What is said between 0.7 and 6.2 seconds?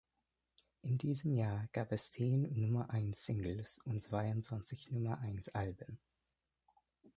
In diesem Jahr gab es zehn Nummer-eins-Singles und zweiundzwanzig Nummer-eins-Alben.